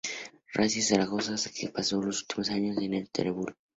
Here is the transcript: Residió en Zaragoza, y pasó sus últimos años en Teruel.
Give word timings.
Residió 0.51 0.81
en 0.95 1.01
Zaragoza, 1.03 1.35
y 1.59 1.67
pasó 1.67 2.01
sus 2.01 2.21
últimos 2.23 2.49
años 2.49 2.75
en 2.79 3.05
Teruel. 3.11 3.53